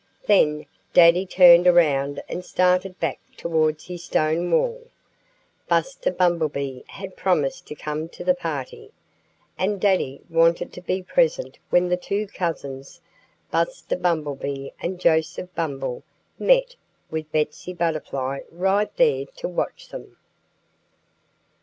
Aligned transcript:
Then 0.25 0.65
Daddy 0.93 1.27
turned 1.27 1.67
around 1.67 2.23
and 2.27 2.43
started 2.43 2.99
back 2.99 3.19
towards 3.37 3.85
his 3.85 4.03
stone 4.03 4.49
wall. 4.49 4.87
Buster 5.67 6.09
Bumblebee 6.11 6.81
had 6.87 7.15
promised 7.15 7.67
to 7.67 7.75
come 7.75 8.09
to 8.09 8.23
the 8.23 8.33
party. 8.33 8.89
And 9.59 9.79
Daddy 9.79 10.21
wanted 10.27 10.73
to 10.73 10.81
be 10.81 11.03
present 11.03 11.59
when 11.69 11.87
the 11.89 11.97
two 11.97 12.25
cousins, 12.25 12.99
Buster 13.51 13.95
Bumblebee 13.95 14.71
and 14.81 14.99
Joseph 14.99 15.53
Bumble, 15.53 16.01
met 16.39 16.75
with 17.11 17.31
Betsy 17.31 17.71
Butterfly 17.71 18.39
right 18.49 18.97
there 18.97 19.25
to 19.35 19.47
watch 19.47 19.89
them. 19.89 20.17